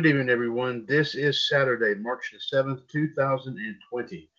[0.00, 0.86] Good evening, everyone.
[0.88, 4.30] This is Saturday, March the 7th, 2020,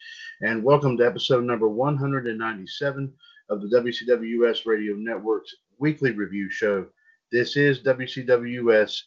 [0.42, 3.14] and welcome to episode number 197
[3.52, 6.88] of the WCWS Radio Network's weekly review show.
[7.32, 9.02] This is WCWS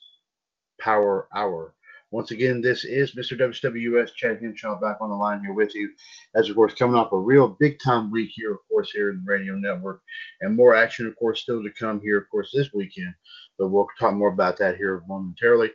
[0.81, 1.75] Power Hour.
[2.13, 3.37] Once again, this is Mr.
[3.37, 5.91] WCWS Chad Henshaw back on the line here with you.
[6.37, 9.17] As of course, coming off a real big time week here, of course, here in
[9.17, 10.03] the radio network,
[10.41, 13.13] and more action, of course, still to come here, of course, this weekend.
[13.59, 15.73] But we'll talk more about that here momentarily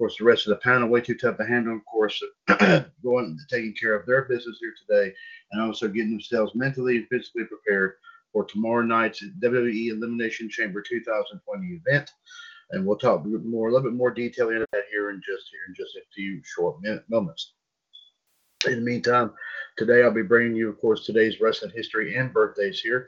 [0.00, 1.76] course, the rest of the panel way too tough to handle.
[1.76, 2.22] Of course,
[3.04, 5.14] going taking care of their business here today,
[5.52, 7.96] and also getting themselves mentally and physically prepared
[8.32, 12.10] for tomorrow night's WWE Elimination Chamber 2020 event.
[12.70, 15.60] And we'll talk more, a little bit more detail into that here in just here
[15.68, 17.52] in just a few short minute, moments.
[18.66, 19.32] In the meantime,
[19.76, 23.06] today I'll be bringing you, of course, today's wrestling history and birthdays here.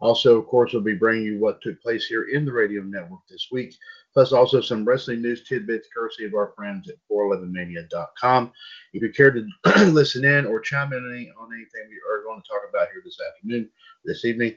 [0.00, 3.20] Also, of course, we'll be bringing you what took place here in the radio network
[3.30, 3.74] this week,
[4.16, 8.50] plus also some wrestling news tidbits courtesy of our friends at 411mania.com.
[8.94, 9.46] If you care to
[9.92, 13.18] listen in or chime in on anything we are going to talk about here this
[13.28, 13.68] afternoon,
[14.06, 14.54] this evening,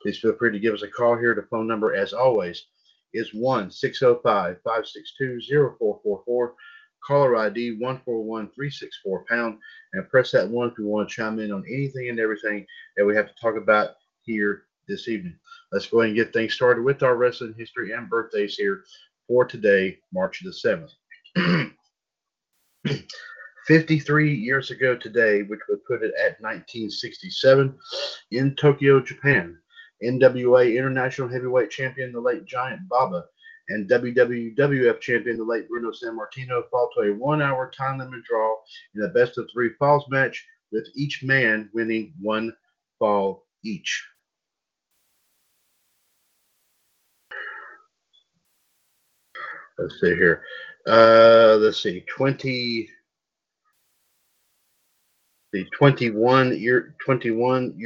[0.00, 1.34] please feel free to give us a call here.
[1.34, 2.66] The phone number, as always,
[3.12, 5.40] is 1 605 562
[5.80, 6.54] 0444.
[7.04, 9.58] Caller ID 141364 pound
[9.94, 12.64] and press that one if you want to chime in on anything and everything
[12.96, 15.36] that we have to talk about here this evening.
[15.72, 18.84] Let's go ahead and get things started with our wrestling history and birthdays here
[19.28, 20.90] for today, March the 7th.
[23.66, 27.78] 53 years ago today, which would put it at 1967,
[28.32, 29.56] in Tokyo, Japan,
[30.02, 33.24] NWA International Heavyweight Champion, the late Giant Baba,
[33.68, 38.56] and WWF Champion, the late Bruno Sammartino, fought to a one hour time limit draw
[38.96, 42.52] in a best of three falls match, with each man winning one
[42.98, 44.04] fall each.
[49.80, 50.42] Let's see here.
[50.86, 52.88] Uh, let's see, 20,
[55.52, 57.78] the 21 year, 21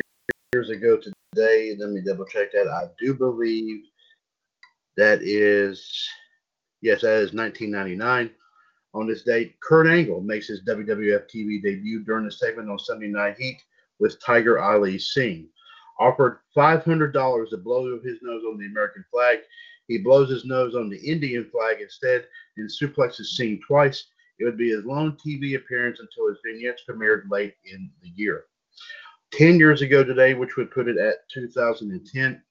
[0.53, 1.77] years ago today.
[1.79, 2.69] Let me double check that.
[2.69, 3.85] I do believe
[4.97, 6.09] that is,
[6.83, 8.31] yes, that is 1999.
[8.95, 13.09] On this date, Kurt Angle makes his WWF TV debut during a segment on Sunday
[13.09, 13.61] Night Heat
[13.99, 15.49] with Tiger Ali Singh.
[15.99, 19.39] Offered $500 to blow his nose on the American flag,
[19.89, 24.07] he blows his nose on the Indian flag instead and suplexes Singh twice.
[24.39, 28.47] It would be his lone TV appearance until his vignettes premiered late in the year.
[29.33, 32.43] 10 years ago today, which would put it at 2010,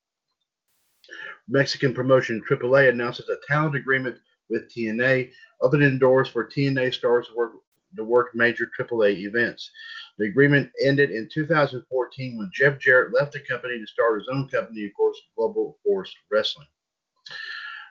[1.47, 4.17] Mexican promotion AAA announces a talent agreement
[4.49, 7.53] with TNA, opening doors for TNA stars to work,
[7.95, 9.69] to work major AAA events.
[10.17, 14.47] The agreement ended in 2014 when Jeff Jarrett left the company to start his own
[14.47, 16.67] company, of course, Global Force Wrestling.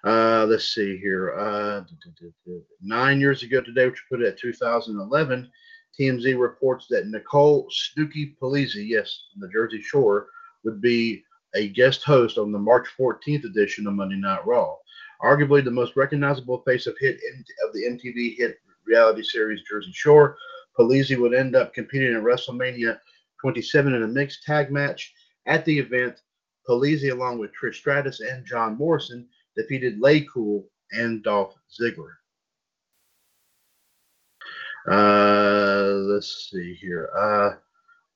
[0.04, 1.32] Uh, let's see here.
[1.38, 1.84] Uh,
[2.80, 5.50] nine years ago today, which put it at 2011,
[5.98, 10.28] TMZ reports that Nicole Snooki Polizzi, yes, the Jersey Shore,
[10.64, 11.22] would be
[11.54, 14.75] a guest host on the March 14th edition of Monday Night Raw.
[15.22, 17.20] Arguably the most recognizable face of hit
[17.64, 20.37] of the MTV hit reality series Jersey Shore,
[20.78, 22.99] Polizzi would end up competing in WrestleMania
[23.40, 25.12] 27 in a mixed tag match.
[25.46, 26.22] At the event,
[26.69, 32.14] Polizzi, along with Trish Stratus and John Morrison, defeated LayCool and Dolph Ziggler.
[34.90, 37.10] Uh, let's see here.
[37.16, 37.56] Uh,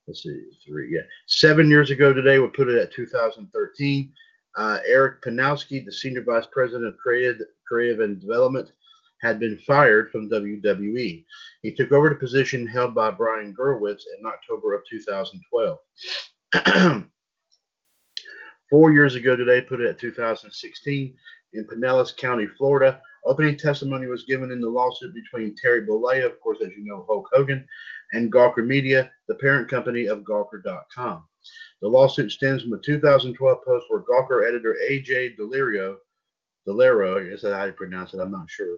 [0.06, 4.12] let's see, three, yeah, seven years ago today, we put it at 2013.
[4.56, 8.72] Uh, Eric Panowski, the senior vice president of creative, creative and development,
[9.20, 11.24] had been fired from WWE.
[11.62, 15.78] He took over the position held by Brian Gewirtz in October of 2012.
[18.70, 21.14] Four years ago today, put it at 2016
[21.52, 23.00] in Pinellas County, Florida.
[23.24, 27.04] Opening testimony was given in the lawsuit between Terry Bollea, of course, as you know,
[27.08, 27.66] Hulk Hogan,
[28.12, 31.24] and Gawker Media, the parent company of Gawker.com.
[31.80, 35.96] The lawsuit stems from a 2012 post where Gawker editor AJ Delirio,
[36.66, 38.76] Delero, is that's how you pronounce it, I'm not sure,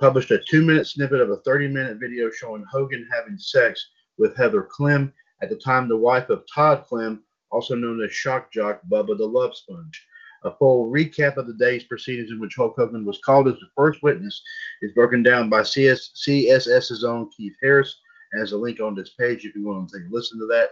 [0.00, 4.36] published a two minute snippet of a 30 minute video showing Hogan having sex with
[4.36, 7.22] Heather Clem, at the time the wife of Todd Clem,
[7.52, 10.06] also known as Shock Jock Bubba the Love Sponge.
[10.44, 13.68] A full recap of the day's proceedings in which Hulk Hogan was called as the
[13.76, 14.42] first witness
[14.80, 18.00] is broken down by CS, CSS's own Keith Harris,
[18.36, 20.70] has a link on this page if you want to take a listen to that.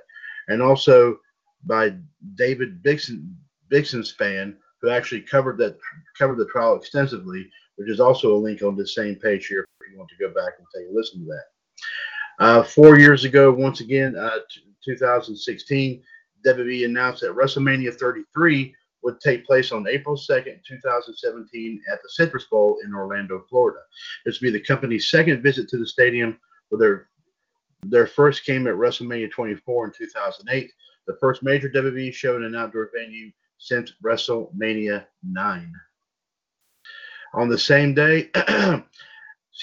[0.49, 1.19] And also
[1.67, 1.95] by
[2.35, 3.33] David Bixen,
[3.71, 5.79] Bixenspan, who actually covered that
[6.19, 9.93] covered the trial extensively, which is also a link on this same page here if
[9.93, 12.45] you want to go back and take a listen to that.
[12.45, 14.39] Uh, four years ago, once again, uh,
[14.85, 16.03] 2016,
[16.47, 22.45] WWE announced that WrestleMania 33 would take place on April 2nd, 2017, at the Citrus
[22.45, 23.81] Bowl in Orlando, Florida.
[24.25, 26.39] This would be the company's second visit to the stadium,
[26.69, 27.09] where their
[27.83, 30.71] their first came at WrestleMania 24 in 2008,
[31.07, 35.73] the first major WWE show in an outdoor venue since WrestleMania 9.
[37.33, 38.29] On the same day,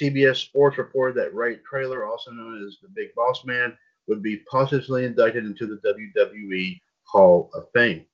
[0.01, 3.77] CBS Sports reported that Ray Traylor, also known as the Big Boss Man,
[4.07, 8.06] would be positively inducted into the WWE Hall of Fame.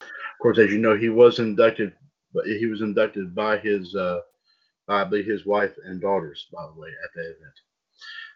[0.00, 0.08] Of
[0.40, 1.92] course, as you know, he was inducted,
[2.32, 4.20] but he was inducted by his, uh,
[4.88, 7.54] I believe, his wife and daughters, by the way, at that event.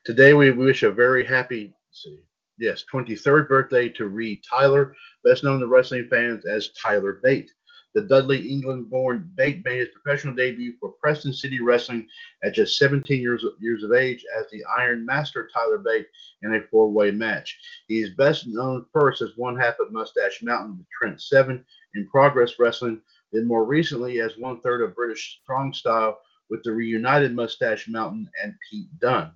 [0.05, 2.21] Today, we wish a very happy, see,
[2.59, 4.95] yes, 23rd birthday to Reed Tyler,
[5.25, 7.51] best known to wrestling fans as Tyler Bate.
[7.99, 12.07] The Dudley, England born Bate made his professional debut for Preston City Wrestling
[12.45, 16.07] at just 17 years, years of age as the Iron Master Tyler Bate
[16.43, 17.59] in a four way match.
[17.89, 21.65] He is best known first as one half of Mustache Mountain with Trent Seven
[21.97, 23.01] in Progress Wrestling,
[23.33, 26.21] then more recently as one third of British Strong Style
[26.51, 29.33] with the reunited Mustache Mountain and Pete Dunne.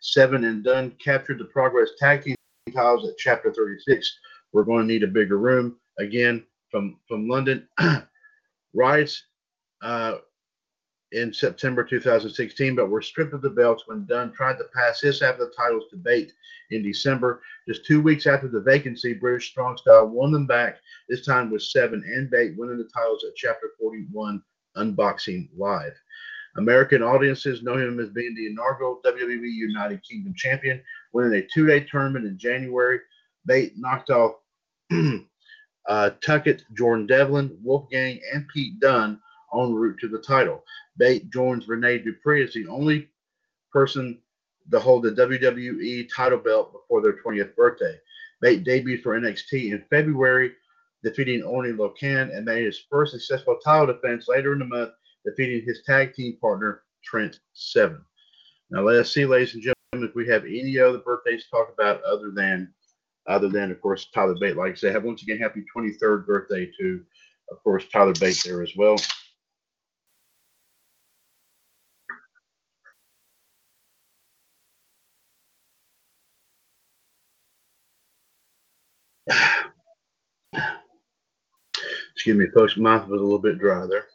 [0.00, 2.36] Seven and Dunne captured the Progress Tag Team
[2.72, 4.18] titles at Chapter 36.
[4.54, 5.76] We're going to need a bigger room.
[5.98, 7.68] Again, from from London.
[8.74, 9.24] Riots
[9.82, 10.16] uh,
[11.12, 15.20] in September 2016, but were stripped of the belts when Dunne tried to pass his
[15.20, 16.32] half of the titles debate
[16.70, 17.42] in December.
[17.66, 20.78] Just two weeks after the vacancy, British Strong Style won them back,
[21.08, 24.42] this time with Seven and Bate winning the titles at Chapter 41
[24.76, 25.94] Unboxing Live.
[26.56, 31.66] American audiences know him as being the inaugural WWE United Kingdom champion, winning a two
[31.66, 32.98] day tournament in January.
[33.46, 34.36] Bate knocked off
[35.88, 39.20] uh, Tucker, Jordan Devlin, Wolfgang, and Pete Dunne
[39.54, 40.64] en route to the title.
[40.96, 43.08] Bate joins Rene Dupree as the only
[43.72, 44.18] person
[44.70, 47.96] to hold the WWE title belt before their 20th birthday.
[48.40, 50.52] Bate debuted for NXT in February,
[51.02, 54.90] defeating Oney Lorcan, and made his first successful title defense later in the month,
[55.24, 58.04] defeating his tag team partner, Trent Seven.
[58.70, 61.72] Now, let us see, ladies and gentlemen, if we have any other birthdays to talk
[61.72, 62.72] about other than
[63.28, 64.56] other than, of course, Tyler Bate.
[64.56, 67.04] Like I said, have once again, happy 23rd birthday to,
[67.50, 68.96] of course, Tyler Bate there as well.
[82.14, 84.06] Excuse me, folks, mouth was a little bit dry there.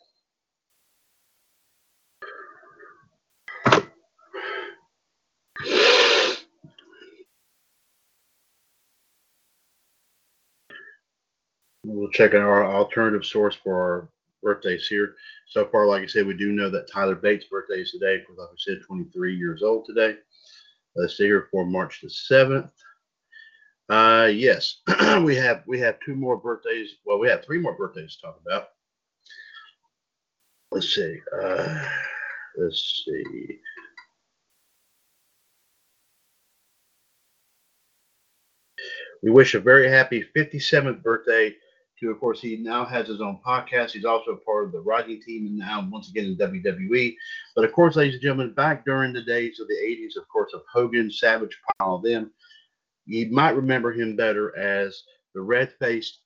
[12.19, 14.09] We'll our alternative source for our
[14.43, 15.15] birthdays here.
[15.47, 18.19] So far, like I said, we do know that Tyler Bates' birthday is today.
[18.19, 20.15] Because like I said, 23 years old today.
[20.95, 22.71] Let's see here for March the 7th.
[23.89, 24.77] Uh, yes,
[25.23, 26.95] we have we have two more birthdays.
[27.05, 28.69] Well, we have three more birthdays to talk about.
[30.71, 31.17] Let's see.
[31.43, 31.85] Uh,
[32.57, 33.59] let's see.
[39.21, 41.53] We wish a very happy 57th birthday
[42.01, 43.91] to, of course, he now has his own podcast.
[43.91, 47.15] He's also a part of the writing team and now once again in WWE.
[47.55, 50.51] But of course, ladies and gentlemen, back during the days of the 80s, of course,
[50.53, 52.31] of Hogan, Savage, all of them,
[53.05, 55.03] you might remember him better as
[55.35, 56.19] the red-faced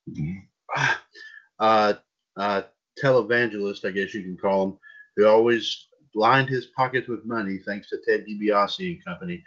[1.60, 1.94] uh,
[2.38, 2.62] uh,
[3.02, 4.78] televangelist, I guess you can call him,
[5.18, 9.44] who always lined his pockets with money thanks to Ted DiBiase and company.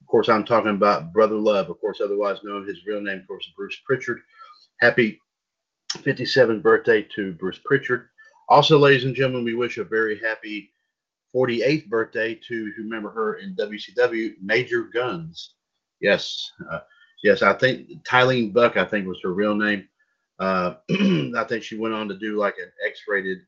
[0.00, 3.26] Of course, I'm talking about Brother Love, of course, otherwise known his real name, of
[3.26, 4.20] course, Bruce Pritchard.
[4.80, 5.20] Happy
[5.96, 8.08] 57th birthday to Bruce Pritchard.
[8.48, 10.70] Also, ladies and gentlemen, we wish a very happy
[11.34, 15.54] 48th birthday to, who remember her in WCW, Major Guns.
[16.00, 16.80] Yes, uh,
[17.24, 19.88] Yes, I think Tylene Buck, I think was her real name.
[20.38, 23.38] Uh, I think she went on to do like an X-rated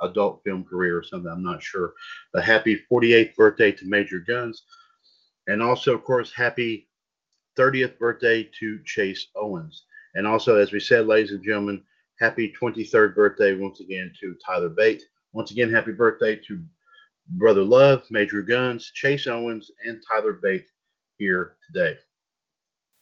[0.00, 1.30] adult film career or something.
[1.30, 1.94] I'm not sure.
[2.32, 4.62] But happy 48th birthday to Major Guns,
[5.48, 6.88] and also, of course, happy
[7.58, 9.82] 30th birthday to Chase Owens.
[10.14, 11.82] And also, as we said, ladies and gentlemen,
[12.18, 15.02] happy 23rd birthday once again to Tyler Bate.
[15.32, 16.62] Once again, happy birthday to
[17.30, 20.66] Brother Love, Major Guns, Chase Owens, and Tyler Bate
[21.18, 21.96] here today.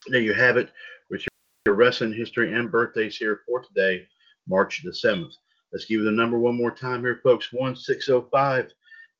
[0.07, 0.71] There you have it
[1.09, 1.23] with
[1.65, 4.07] your wrestling history and birthdays here for today,
[4.47, 5.33] March the 7th.
[5.71, 8.71] Let's give you the number one more time here, folks 1605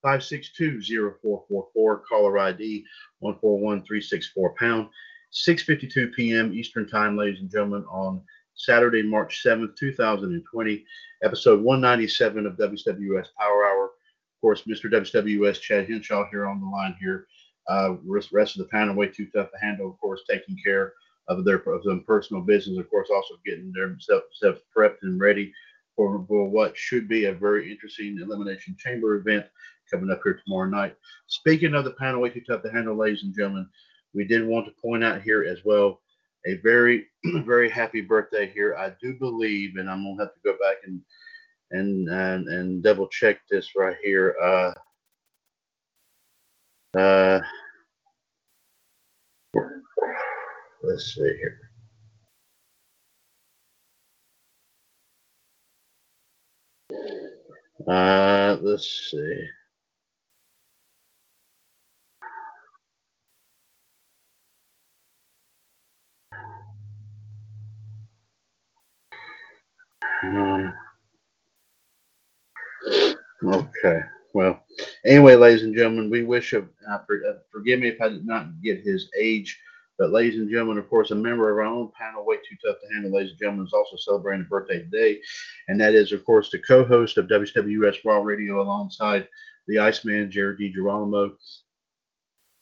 [0.01, 0.81] 562
[1.21, 2.85] 0444, caller ID
[3.19, 4.89] 141364 pound.
[5.33, 6.53] 6:52 p.m.
[6.53, 8.21] Eastern Time, ladies and gentlemen, on
[8.55, 10.86] Saturday, March 7th, 2020,
[11.24, 13.86] episode 197 of WWS Power Hour.
[13.86, 14.91] Of course, Mr.
[14.91, 17.27] WWS Chad Henshaw here on the line here.
[17.69, 20.93] Uh, rest, rest of the panel way too tough to handle, of course, taking care
[21.29, 25.53] of their of their personal business, of course, also getting themselves prepped and ready
[25.95, 29.45] for, for what should be a very interesting elimination chamber event
[29.89, 30.95] coming up here tomorrow night.
[31.27, 33.69] Speaking of the panel way too tough to handle, ladies and gentlemen,
[34.13, 36.01] we did want to point out here as well
[36.45, 37.07] a very,
[37.45, 38.75] very happy birthday here.
[38.75, 41.01] I do believe, and I'm gonna have to go back and
[41.71, 44.35] and and, and double check this right here.
[44.41, 44.73] Uh,
[46.97, 47.41] uh,
[50.83, 51.59] let's see here.
[57.88, 59.45] Uh, let's see.
[70.23, 70.73] Um,
[73.43, 73.99] okay.
[74.33, 74.63] Well,
[75.05, 78.25] anyway, ladies and gentlemen, we wish him, uh, for, uh, forgive me if I did
[78.25, 79.59] not get his age,
[79.99, 82.77] but ladies and gentlemen, of course, a member of our own panel, Way Too Tough
[82.81, 85.21] to Handle, ladies and gentlemen, is also celebrating a birthday today.
[85.67, 89.27] And that is, of course, the co host of WWS Raw Radio alongside
[89.67, 91.33] the Iceman, Jared DiGirolamo.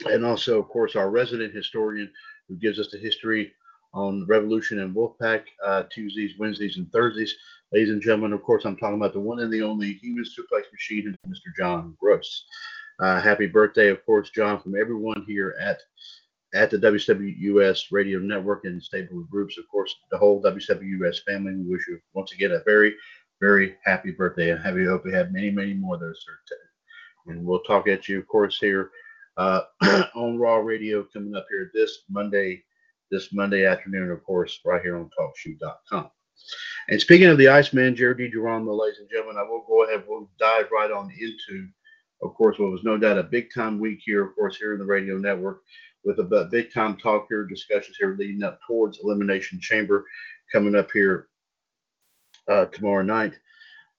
[0.07, 2.11] And also, of course, our resident historian
[2.49, 3.53] who gives us the history
[3.93, 7.35] on Revolution and Wolfpack uh, Tuesdays, Wednesdays, and Thursdays.
[7.71, 10.71] Ladies and gentlemen, of course, I'm talking about the one and the only human suplex
[10.71, 11.55] machine, Mr.
[11.57, 12.45] John Gross.
[12.99, 15.79] Uh, happy birthday, of course, John, from everyone here at
[16.53, 19.57] at the WWS Radio Network and stable groups.
[19.57, 21.55] Of course, the whole WWS family.
[21.55, 22.93] We wish you once again a very,
[23.39, 26.23] very happy birthday and happy hope we have many, many more of those.
[27.27, 28.91] And we'll talk at you, of course, here
[29.37, 29.61] uh,
[30.15, 32.63] on Raw Radio coming up here this Monday,
[33.11, 36.09] this Monday afternoon, of course, right here on TalkShoe.com.
[36.89, 40.03] And speaking of the Iceman, Jared DiGirolamo, ladies and gentlemen, I will go ahead.
[40.07, 41.67] We'll dive right on into,
[42.23, 44.79] of course, what was no doubt a big time week here, of course, here in
[44.79, 45.61] the radio network
[46.03, 50.05] with a big time talk here, discussions here leading up towards Elimination Chamber
[50.51, 51.27] coming up here
[52.47, 53.33] uh, tomorrow night.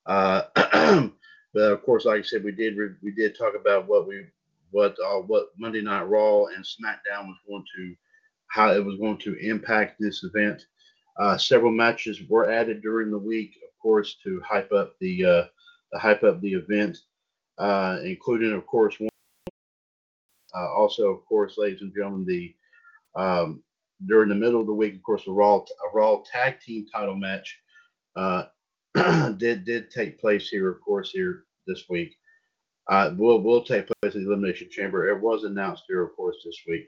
[0.07, 0.43] Uh,
[1.55, 4.27] but of course, like I said, we did we did talk about what we
[4.71, 7.95] what uh, what Monday Night Raw and SmackDown was going to
[8.53, 10.67] how it was going to impact this event.
[11.19, 15.45] Uh, several matches were added during the week, of course, to hype up the uh,
[15.99, 16.99] hype up the event,
[17.59, 19.09] uh, including, of course, one.
[20.55, 22.55] Uh, also, of course, ladies and gentlemen, the
[23.17, 23.63] um,
[24.07, 27.17] during the middle of the week, of course, a Raw a Raw Tag Team Title
[27.17, 27.59] match
[28.17, 28.45] uh,
[29.39, 32.15] did did take place here, of course, here this week.
[32.91, 35.09] Uh, will will take place in the Elimination Chamber.
[35.09, 36.87] It was announced here, of course, this week.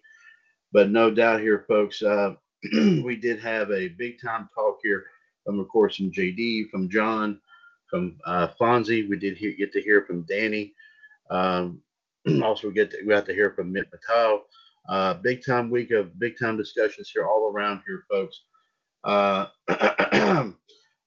[0.75, 2.35] But no doubt here, folks, uh,
[2.73, 5.05] we did have a big time talk here
[5.47, 7.41] from, of course, from JD, from John,
[7.89, 9.09] from uh, Fonzie.
[9.09, 10.75] We did hear, get to hear from Danny.
[11.31, 11.81] Um,
[12.43, 14.41] also, we get to, we got to hear from Mitt Mattel.
[14.89, 18.41] Uh, big time week of big time discussions here all around here, folks.
[19.05, 19.47] Uh,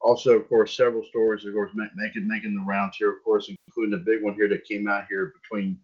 [0.02, 3.92] also, of course, several stories, of course, making making the rounds here, of course, including
[3.92, 5.78] the big one here that came out here between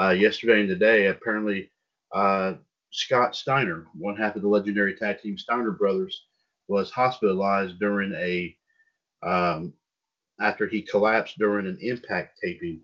[0.00, 1.06] uh, yesterday and today.
[1.06, 1.70] Apparently,
[2.12, 2.54] uh,
[2.90, 6.24] Scott Steiner, one half of the legendary tag team Steiner brothers,
[6.68, 8.56] was hospitalized during a
[9.22, 9.72] um,
[10.40, 12.80] after he collapsed during an impact taping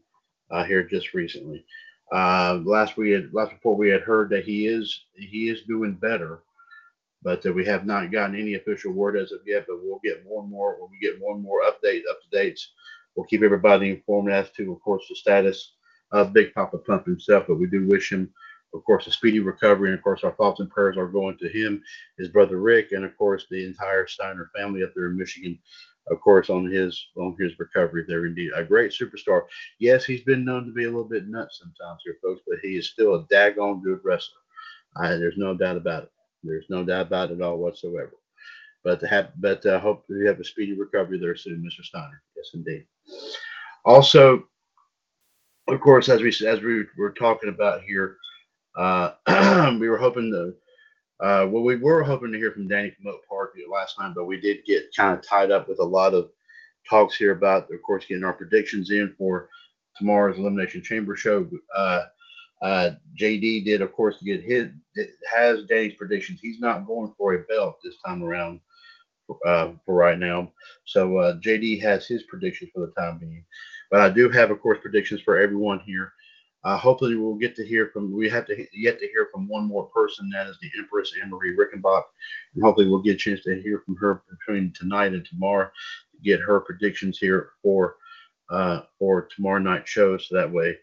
[0.51, 1.65] uh, here just recently.
[2.13, 5.95] Uh, last we had last report we had heard that he is he is doing
[5.95, 6.43] better,
[7.23, 9.65] but uh, we have not gotten any official word as of yet.
[9.67, 12.29] But we'll get more and more when we get more and more updates up to
[12.31, 12.73] dates.
[13.17, 15.73] We'll keep everybody informed as to, of course, the status
[16.13, 17.47] of Big Papa Pump himself.
[17.49, 18.33] But we do wish him
[18.75, 19.91] of course, a speedy recovery.
[19.91, 21.83] And of course, our thoughts and prayers are going to him,
[22.19, 25.59] his brother Rick, and of course, the entire Steiner family up there in Michigan.
[26.09, 29.43] Of course, on his on his recovery there, indeed, a great superstar.
[29.81, 32.77] Yes, he's been known to be a little bit nuts sometimes here, folks, but he
[32.77, 34.39] is still a daggone good wrestler.
[35.01, 36.13] there's no doubt about it.
[36.45, 38.15] There's no doubt about it at all whatsoever.
[38.85, 41.85] But to have, but uh, hope you have a speedy recovery there soon, Mr.
[41.85, 42.23] Steiner.
[42.37, 42.87] Yes, indeed.
[43.85, 44.47] Also,
[45.67, 48.19] of course, as we as we were talking about here,
[49.81, 50.55] we were hoping to.
[51.19, 54.27] Uh, well, we were hoping to hear from Danny from Oak Park last time, but
[54.27, 56.29] we did get kind of tied up with a lot of
[56.89, 59.49] talks here about, of course, getting our predictions in for
[59.97, 61.49] tomorrow's Elimination Chamber show.
[61.75, 62.03] Uh,
[62.63, 64.69] uh, JD did, of course, get his
[65.35, 66.41] has Danny's predictions.
[66.41, 68.61] He's not going for a belt this time around
[69.45, 70.53] uh, for right now.
[70.85, 73.45] So uh, JD has his predictions for the time being.
[73.91, 76.13] But I do have, of course, predictions for everyone here.
[76.67, 78.13] Uh, hopefully, we'll get to hear from.
[78.13, 80.29] We have to yet to hear from one more person.
[80.31, 82.03] That is the Empress Anne Marie Rickenbach,
[82.55, 85.67] and hopefully, we'll get a chance to hear from her between tonight and tomorrow
[86.11, 87.95] to get her predictions here for
[88.51, 90.19] uh, for tomorrow night show.
[90.19, 90.77] So that way,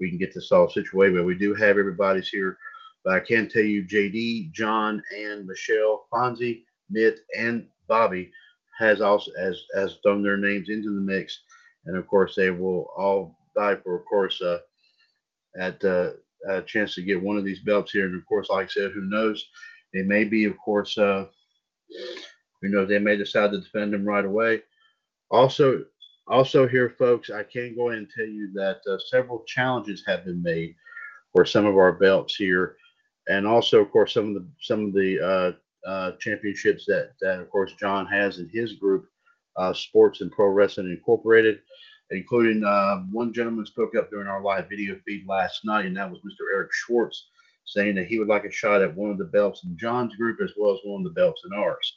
[0.00, 1.16] we can get this all situated.
[1.16, 2.56] But we do have everybody's here.
[3.04, 8.30] But I can tell you, JD, John, and Michelle, Fonzie, Mitt, and Bobby
[8.78, 11.40] has also has has thrown their names into the mix,
[11.84, 14.60] and of course they will all die for, of course, uh,
[15.58, 16.10] at uh,
[16.48, 18.06] a chance to get one of these belts here.
[18.06, 19.44] And of course, like I said, who knows?
[19.92, 21.26] They may be, of course, uh,
[22.62, 24.62] you know, they may decide to defend them right away.
[25.30, 25.84] Also,
[26.28, 30.24] also here, folks, I can go ahead and tell you that uh, several challenges have
[30.24, 30.74] been made
[31.32, 32.76] for some of our belts here,
[33.28, 37.40] and also, of course, some of the some of the uh, uh, championships that that
[37.40, 39.06] of course John has in his group,
[39.56, 41.60] uh, Sports and Pro Wrestling Incorporated,
[42.10, 46.10] including uh, one gentleman spoke up during our live video feed last night, and that
[46.10, 46.52] was Mr.
[46.52, 47.28] Eric Schwartz,
[47.64, 50.40] saying that he would like a shot at one of the belts in John's group
[50.42, 51.96] as well as one of the belts in ours.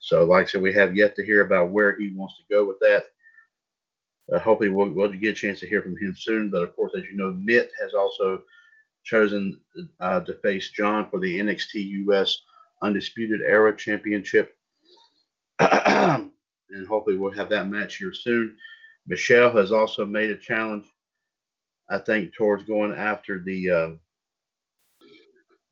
[0.00, 2.64] So, like I said, we have yet to hear about where he wants to go
[2.64, 3.06] with that.
[4.32, 6.50] Uh, hopefully, we'll, we'll, get a chance to hear from him soon.
[6.50, 8.42] But of course, as you know, Mitt has also
[9.04, 9.60] chosen
[10.00, 12.42] uh, to face John for the NXT US
[12.82, 14.54] Undisputed Era Championship.
[15.58, 16.30] and
[16.88, 18.56] hopefully, we'll have that match here soon.
[19.08, 20.84] Michelle has also made a challenge,
[21.90, 23.90] I think, towards going after the uh,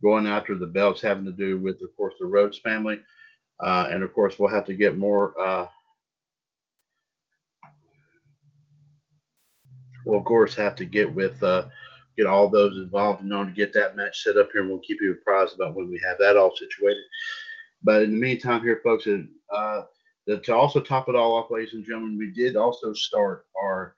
[0.02, 3.00] going after the belts having to do with, of course, the Rhodes family.
[3.60, 5.66] Uh, and of course, we'll have to get more uh,
[10.06, 11.66] we'll of course have to get with uh,
[12.16, 14.78] get all those involved in order to get that match set up here, and we'll
[14.78, 17.02] keep you apprised about when we have that all situated.
[17.82, 19.82] But in the meantime, here, folks, uh,
[20.26, 23.94] to also top it all off, ladies and gentlemen, we did also start our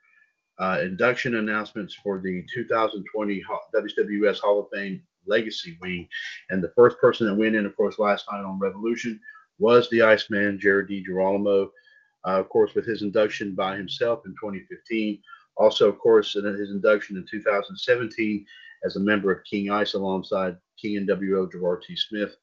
[0.59, 3.43] uh, induction announcements for the 2020
[3.75, 6.09] WWS Hall of Fame Legacy Wing,
[6.51, 9.21] and the first person that went in, of course, last night on Revolution
[9.59, 11.71] was the Iceman, Jared DiGirolamo.
[12.27, 15.21] Uh, of course, with his induction by himself in 2015
[15.59, 18.47] also, of course, in his induction in 2017
[18.85, 21.97] as a member of King Ice alongside King NWO Gerard T.
[21.97, 22.37] Smith.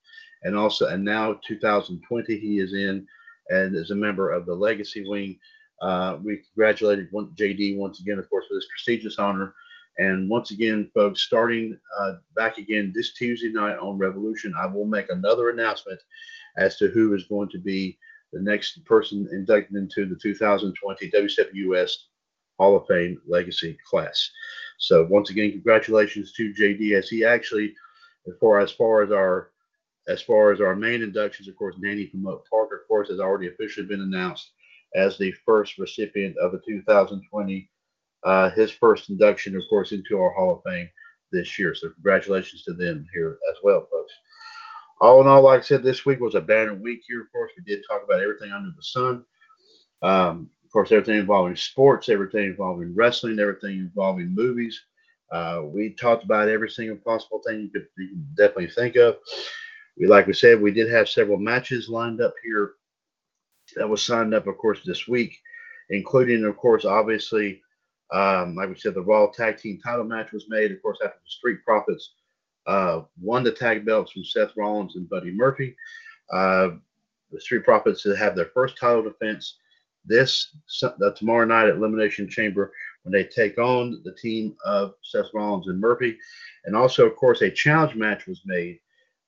[0.43, 3.07] And also, and now 2020, he is in
[3.49, 5.39] and is a member of the Legacy Wing.
[5.81, 9.53] Uh, we congratulated JD once again, of course, for this prestigious honor.
[9.97, 14.85] And once again, folks, starting uh, back again this Tuesday night on Revolution, I will
[14.85, 16.01] make another announcement
[16.57, 17.97] as to who is going to be
[18.33, 21.91] the next person inducted into the 2020 WWS
[22.57, 24.29] Hall of Fame legacy class.
[24.77, 27.73] So once again, congratulations to JD as he actually,
[28.27, 29.51] as far as far as our
[30.07, 33.19] as far as our main inductions, of course, Danny from Oak Park, of course, has
[33.19, 34.51] already officially been announced
[34.95, 37.69] as the first recipient of the 2020,
[38.23, 40.89] uh, his first induction, of course, into our Hall of Fame
[41.31, 41.73] this year.
[41.75, 44.13] So congratulations to them here as well, folks.
[45.01, 47.21] All in all, like I said, this week was a banner week here.
[47.21, 49.25] Of course, we did talk about everything under the sun.
[50.01, 54.81] Um, of course, everything involving sports, everything involving wrestling, everything involving movies.
[55.31, 59.17] Uh, we talked about every single possible thing you could, you could definitely think of.
[59.97, 62.73] We, like we said, we did have several matches lined up here
[63.75, 65.37] that was signed up, of course, this week,
[65.89, 67.61] including, of course, obviously,
[68.13, 71.17] um, like we said, the Raw Tag Team title match was made, of course, after
[71.17, 72.13] the Street Profits
[72.67, 75.75] uh, won the tag belts from Seth Rollins and Buddy Murphy.
[76.31, 76.69] Uh,
[77.31, 79.57] the Street Profits have their first title defense
[80.05, 82.71] this uh, tomorrow night at Elimination Chamber
[83.03, 86.17] when they take on the team of Seth Rollins and Murphy.
[86.65, 88.79] And also, of course, a challenge match was made.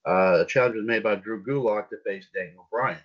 [0.08, 3.00] Uh, a challenge was made by Drew Gulak to face Daniel Bryan.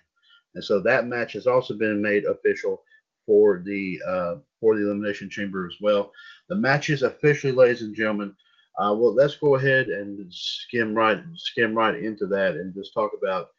[0.55, 2.83] And so that match has also been made official
[3.25, 6.11] for the uh, for the Elimination Chamber as well.
[6.49, 8.35] The match is officially, ladies and gentlemen.
[8.79, 13.11] Uh, well, let's go ahead and skim right skim right into that and just talk
[13.17, 13.49] about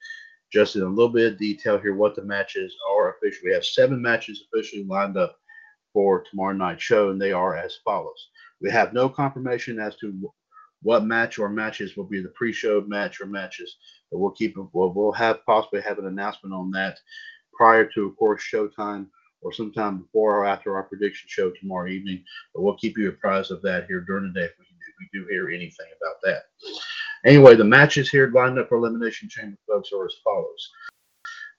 [0.53, 3.51] just in a little bit of detail here what the matches are officially.
[3.51, 5.37] We have seven matches officially lined up
[5.93, 8.31] for tomorrow night's show, and they are as follows.
[8.61, 10.33] We have no confirmation as to
[10.85, 13.77] what match or matches will be the pre-show match or matches.
[14.13, 16.99] But we'll keep we'll, we'll have possibly have an announcement on that
[17.55, 19.07] prior to, of course, showtime
[19.41, 22.23] or sometime before or after our prediction show tomorrow evening.
[22.55, 25.19] But we'll keep you apprised of that here during the day if we, if we
[25.19, 26.43] do hear anything about that.
[27.25, 30.71] Anyway, the matches here lined up for Elimination Chamber, folks, are as follows.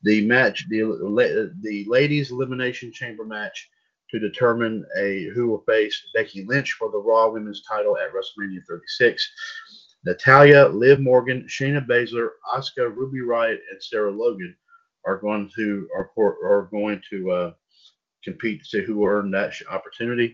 [0.04, 0.82] The match, the,
[1.62, 3.70] the ladies' Elimination Chamber match
[4.20, 8.62] to determine a who will face Becky Lynch for the Raw Women's title at WrestleMania
[8.68, 9.30] 36.
[10.06, 14.56] Natalya, Liv Morgan, Shayna Baszler, Asuka, Ruby Riott, and Sarah Logan
[15.06, 17.52] are going to are, are going to uh,
[18.24, 20.34] compete to see who will earn that opportunity.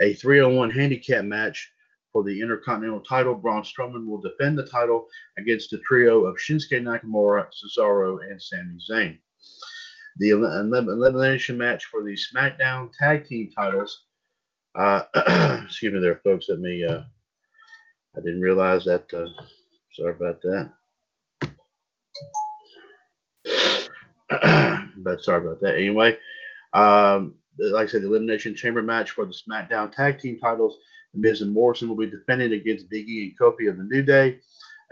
[0.00, 1.70] A three-on-one handicap match
[2.12, 3.34] for the Intercontinental title.
[3.34, 5.06] Braun Strowman will defend the title
[5.36, 9.18] against the trio of Shinsuke Nakamura, Cesaro, and Sami Zayn.
[10.18, 14.04] The elimination match for the SmackDown Tag Team titles.
[14.74, 15.02] Uh,
[15.64, 16.46] excuse me, there, folks.
[16.48, 16.84] Let me.
[16.84, 17.02] Uh,
[18.16, 19.12] I didn't realize that.
[19.12, 19.28] Uh,
[19.92, 20.72] sorry about that.
[24.98, 25.76] but sorry about that.
[25.76, 26.16] Anyway,
[26.72, 30.78] um, like I said, the Elimination Chamber match for the SmackDown Tag Team titles.
[31.14, 34.38] Miz and Morrison will be defending against Biggie and Kofi of the New Day,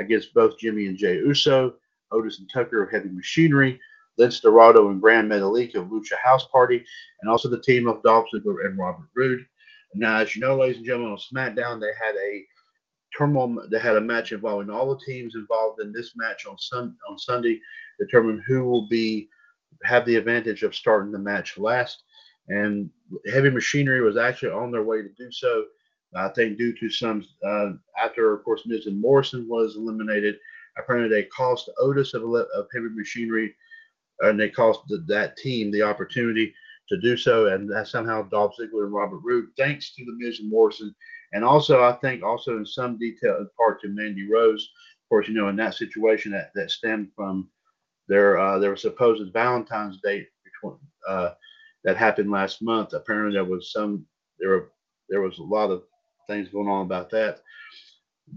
[0.01, 1.75] against both Jimmy and Jay Uso,
[2.11, 3.79] Otis and Tucker of Heavy Machinery,
[4.19, 6.85] Lince Dorado and Grand Metalik of Lucha House Party,
[7.21, 9.45] and also the team of Dolph Ziggler and Robert Roode.
[9.95, 12.45] Now, as you know, ladies and gentlemen, on SmackDown, they had a
[13.17, 13.67] turmoil.
[13.71, 17.19] They had a match involving all the teams involved in this match on Sun on
[17.19, 17.61] Sunday,
[17.99, 19.29] determine who will be
[19.85, 22.03] have the advantage of starting the match last.
[22.49, 22.91] And
[23.33, 25.65] Heavy Machinery was actually on their way to do so.
[26.15, 30.37] I think due to some uh, after, of course, Miz and Morrison was eliminated.
[30.79, 33.55] Apparently, they cost Otis of, of Heavy Machinery,
[34.21, 36.55] and they cost that team the opportunity
[36.89, 37.47] to do so.
[37.47, 40.95] And that somehow Dolph Ziggler and Robert Roode, thanks to the Miz and Morrison,
[41.33, 44.71] and also I think also in some detail in part to Mandy Rose.
[45.05, 47.49] Of course, you know in that situation that that stemmed from
[48.09, 51.31] their uh, was supposed Valentine's between uh,
[51.85, 52.93] that happened last month.
[52.93, 54.07] Apparently there was some
[54.39, 54.73] there were
[55.09, 55.83] there was a lot of
[56.27, 57.41] things going on about that.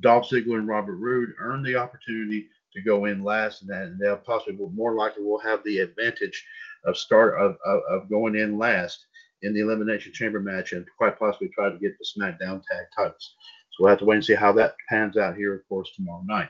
[0.02, 4.00] Dolph Ziggler and Robert Roode earned the opportunity to go in last, and, that, and
[4.00, 6.46] they'll possibly more likely will have the advantage
[6.86, 9.06] of start of, of, of, going in last
[9.42, 13.36] in the elimination chamber match, and quite possibly try to get the SmackDown tag titles.
[13.72, 16.24] So we'll have to wait and see how that pans out here, of course, tomorrow
[16.26, 16.50] night.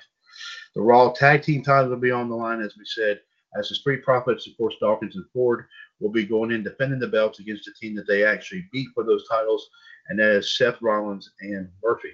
[0.75, 3.19] The Raw tag team titles will be on the line, as we said,
[3.57, 5.65] as the Street Profits, of course, Dawkins and Ford
[5.99, 9.03] will be going in defending the belts against the team that they actually beat for
[9.03, 9.69] those titles
[10.09, 12.09] and that is Seth Rollins and Murphy.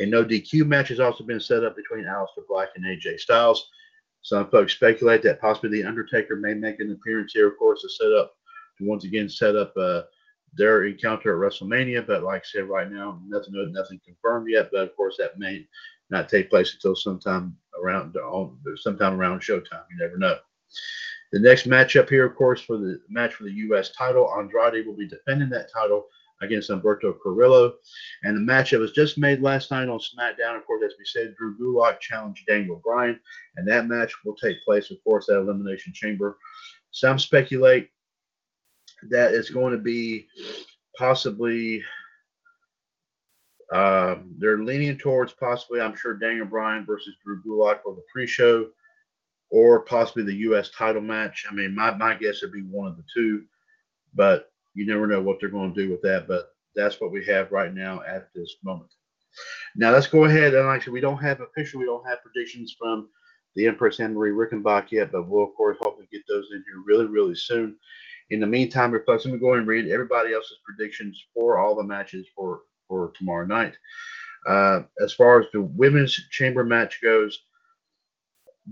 [0.00, 3.68] A no DQ match has also been set up between Aleister Black and AJ Styles.
[4.22, 7.88] Some folks speculate that possibly the Undertaker may make an appearance here, of course, to
[7.88, 8.34] set up
[8.78, 10.02] to once again set up uh,
[10.54, 12.06] their encounter at WrestleMania.
[12.06, 14.70] But like I said, right now, nothing nothing confirmed yet.
[14.72, 15.66] But of course, that may
[16.10, 18.16] not take place until sometime around
[18.76, 19.84] sometime around Showtime.
[19.90, 20.36] You never know.
[21.32, 23.90] The next matchup here, of course, for the match for the U.S.
[23.90, 26.06] title, Andrade will be defending that title
[26.42, 27.74] against Humberto Carrillo.
[28.22, 31.04] And the match that was just made last night on SmackDown, of course, as we
[31.04, 33.18] said, Drew Gulak challenged Daniel Bryan.
[33.56, 36.38] And that match will take place, of course, at Elimination Chamber.
[36.90, 37.90] Some speculate
[39.10, 40.26] that it's going to be
[40.98, 41.82] possibly.
[43.72, 48.68] Uh, they're leaning towards possibly, I'm sure, Daniel Bryan versus Drew Gulak for the pre-show,
[49.50, 50.70] or possibly the U.S.
[50.70, 51.44] title match.
[51.50, 53.42] I mean, my, my guess would be one of the two,
[54.14, 57.24] but you never know what they're going to do with that, but that's what we
[57.24, 58.90] have right now at this moment.
[59.74, 63.08] Now let's go ahead and said, we don't have official, we don't have predictions from
[63.54, 66.82] the Empress Anne Marie Rickenbach yet, but we'll of course hopefully get those in here
[66.86, 67.76] really, really soon.
[68.30, 71.82] In the meantime, folks, let me go and read everybody else's predictions for all the
[71.82, 73.76] matches for for tomorrow night.
[74.46, 77.40] Uh, as far as the women's chamber match goes,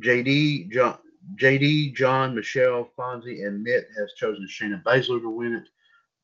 [0.01, 0.99] JD John,
[1.41, 5.69] JD John Michelle Fonzie and Mitt has chosen Shayna Baszler to win it.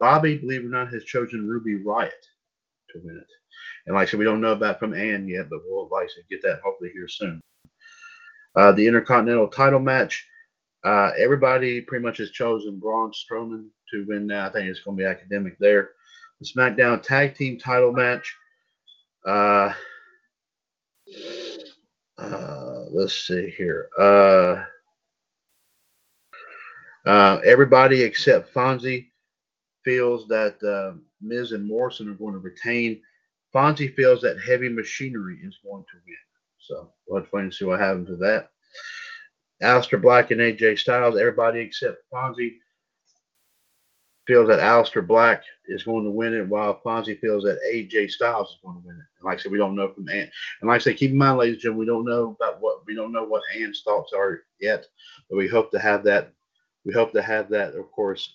[0.01, 2.11] Bobby, believe it or not, has chosen Ruby Riott
[2.91, 3.27] to win it.
[3.87, 6.23] And like I said, we don't know about from Ann yet, but we'll like to
[6.31, 7.41] get that hopefully here soon.
[8.57, 10.27] Uh, the Intercontinental title match,
[10.85, 14.47] uh, everybody pretty much has chosen Braun Strowman to win now.
[14.47, 15.91] I think it's going to be academic there.
[16.41, 18.35] The SmackDown Tag Team title match,
[19.27, 19.73] uh,
[22.19, 23.91] uh let's see here.
[23.99, 24.65] Uh,
[27.07, 29.10] uh, everybody except Fonzie
[29.85, 33.01] feels that uh, Miz and Morrison are going to retain.
[33.55, 36.17] Fonzie feels that Heavy Machinery is going to win.
[36.59, 38.51] So we'll have to wait and see what happens to that.
[39.63, 42.57] Aleister Black and AJ Styles, everybody except Fonzie
[44.27, 48.51] feels that Aleister Black is going to win it, while Fonzie feels that AJ Styles
[48.51, 49.05] is going to win it.
[49.19, 50.31] And like I said, we don't know from Ann.
[50.61, 52.87] And like I said, keep in mind, ladies and gentlemen, we don't know about what
[52.87, 54.87] we don't know what Ann's thoughts are yet,
[55.29, 56.33] but we hope to have that.
[56.85, 58.33] We hope to have that, of course,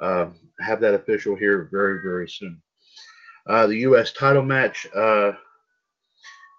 [0.00, 0.26] uh,
[0.60, 2.60] have that official here very, very soon.
[3.48, 4.12] Uh, the U.S.
[4.12, 5.32] title match, uh,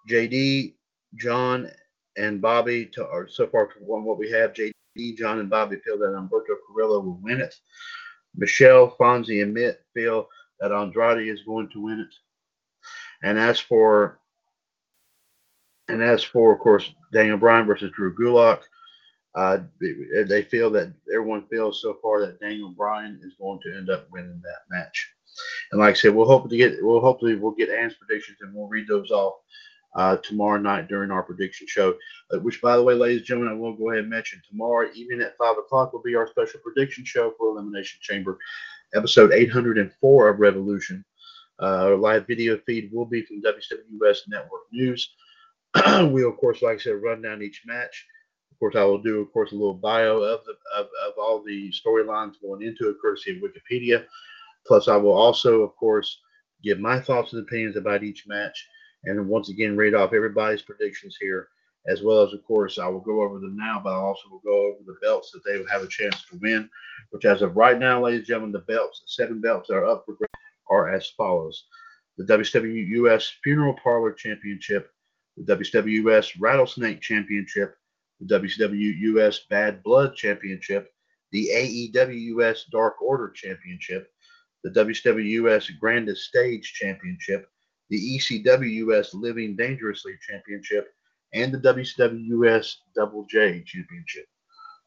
[0.10, 0.73] JD,
[1.15, 1.69] John,
[2.17, 4.54] and Bobby to, are so far from what we have.
[4.54, 7.54] JD, John, and Bobby feel that Humberto Carrillo will win it.
[8.36, 10.28] Michelle, Fonzie, and Mitt feel
[10.60, 12.13] that Andrade is going to win it.
[13.23, 14.19] And as for
[15.89, 18.62] and as for, of course, Daniel Bryan versus Drew Gulak,
[19.38, 23.88] uh, they feel that everyone feels so far that Daniel Bryan is going to end
[23.88, 25.13] up winning that match.
[25.71, 28.52] And like I said, we'll hope to get we'll hopefully we'll get Ann's predictions and
[28.52, 29.36] we'll read those off
[29.95, 31.95] uh, tomorrow night during our prediction show.
[32.34, 34.89] Uh, which, by the way, ladies and gentlemen, I will go ahead and mention tomorrow
[34.95, 38.39] evening at five o'clock will be our special prediction show for Elimination Chamber,
[38.95, 41.06] episode 804 of Revolution.
[41.62, 45.13] Uh, our live video feed will be from WWS Network News.
[45.86, 48.08] we'll, of course, like I said, run down each match.
[48.58, 51.43] Of course, I will do, of course, a little bio of the of, of all
[51.43, 54.06] the storylines going into it, courtesy of Wikipedia.
[54.65, 56.22] Plus, I will also, of course,
[56.63, 58.67] give my thoughts and opinions about each match,
[59.04, 61.50] and once again, read off everybody's predictions here,
[61.88, 64.41] as well as, of course, I will go over them now, but I also will
[64.43, 66.67] go over the belts that they will have a chance to win.
[67.12, 69.86] Which, as of right now, ladies and gentlemen, the belts, the seven belts that are
[69.86, 70.34] up for grabs,
[70.67, 71.67] are as follows:
[72.17, 74.89] the WWUS Funeral Parlor Championship,
[75.38, 77.76] the WWS Rattlesnake Championship
[78.19, 80.91] the WCW US Bad Blood Championship,
[81.32, 84.12] the AEW US Dark Order Championship,
[84.63, 87.49] the WCW US Grandest Stage Championship,
[87.89, 90.89] the ECW US Living Dangerously Championship,
[91.34, 94.25] and the WCW US Double J Championship.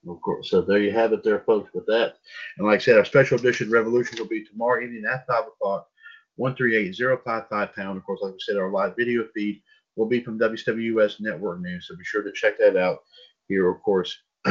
[0.08, 2.14] Of course, so there you have it, there, folks, with that.
[2.56, 5.88] And like I said, our special edition Revolution will be tomorrow evening at 5 o'clock,
[6.36, 7.98] 138055 pound.
[7.98, 9.62] Of course, like I said, our live video feed
[10.00, 11.86] will be from WWS Network News.
[11.86, 13.00] So be sure to check that out
[13.48, 14.16] here, of course,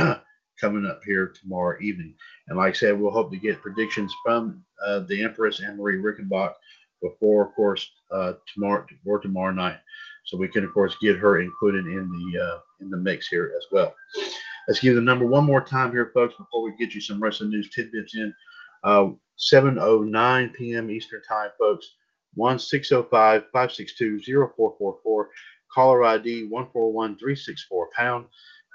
[0.61, 2.13] coming up here tomorrow evening.
[2.47, 5.97] And like I said, we'll hope to get predictions from uh, the Empress Anne Marie
[5.97, 6.53] Rickenbach
[7.01, 9.79] before, of course, uh, tomorrow or tomorrow night,
[10.25, 13.53] so we can, of course, get her included in the uh, in the mix here
[13.57, 13.95] as well.
[14.67, 17.49] Let's give the number one more time here, folks, before we get you some wrestling
[17.49, 18.33] news tidbits in.
[18.83, 19.09] Uh,
[19.39, 20.91] 7:09 p.m.
[20.91, 21.95] Eastern Time, folks.
[22.37, 25.25] 1-605-562-0444.
[25.73, 28.25] Caller ID 141364 pound.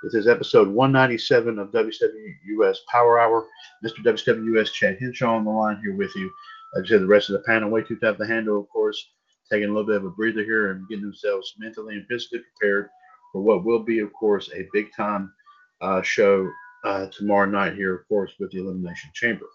[0.05, 3.47] This is episode 197 of WWS Power Hour.
[3.85, 4.05] Mr.
[4.05, 6.31] WWS Chad Henshaw on the line here with you.
[6.75, 9.11] Like I said, the rest of the panel way too tough to handle, of course,
[9.51, 12.91] taking a little bit of a breather here and getting themselves mentally and physically prepared
[13.33, 15.33] for what will be, of course, a big time
[15.81, 16.49] uh, show
[16.85, 19.47] uh, tomorrow night here, of course, with the Elimination Chamber.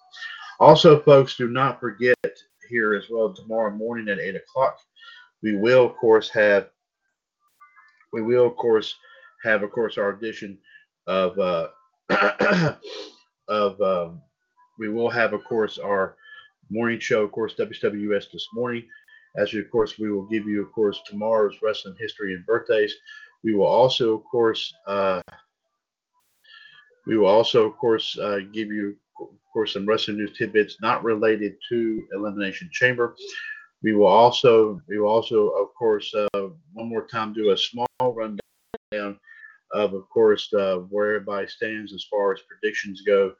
[0.60, 2.18] Also, folks, do not forget
[2.70, 4.80] here as well tomorrow morning at 8 o'clock.
[5.42, 6.70] We will, of course, have
[8.12, 8.96] we will, of course,
[9.44, 10.58] have, of course, our edition
[11.08, 11.68] of uh,
[13.48, 14.22] of um,
[14.80, 16.16] we will have, of course, our
[16.70, 18.84] morning show, of course, WWS this morning.
[19.36, 22.94] As we, of course, we will give you, of course, tomorrow's wrestling history and birthdays.
[23.44, 25.22] We will also, of course, uh,
[27.06, 31.04] we will also, of course, uh, give you of course, some wrestling news tidbits not
[31.04, 33.16] related to Elimination Chamber.
[33.82, 37.88] We will also, we will also, of course, uh, one more time do a small
[38.02, 39.20] rundown
[39.72, 43.34] of, of course, uh, where everybody stands as far as predictions go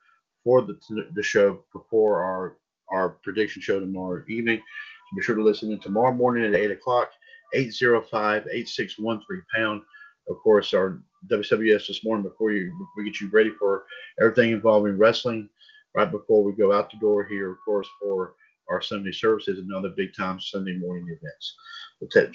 [0.44, 0.78] for the,
[1.16, 2.58] the show before our
[2.92, 4.58] our prediction show tomorrow evening.
[4.58, 7.12] So be sure to listen in tomorrow morning at 8 o'clock,
[7.54, 9.82] 805 8613 pound.
[10.28, 13.86] Of course, our WWS this morning before you we get you ready for
[14.20, 15.50] everything involving wrestling
[15.96, 18.34] right before we go out the door here, of course, for
[18.70, 21.56] our Sunday services and other big time Sunday morning events.